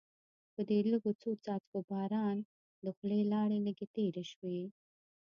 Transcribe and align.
په 0.53 0.61
دې 0.69 0.79
لږو 0.91 1.11
څو 1.21 1.29
څاڅکو 1.43 1.79
باران 1.89 2.37
د 2.83 2.87
خولې 2.95 3.21
لاړې 3.33 3.57
لږې 3.65 3.87
تېرې 3.95 4.23
شوې. 4.31 4.63